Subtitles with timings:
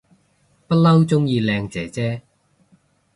[0.67, 2.21] 不嬲鍾意靚姐姐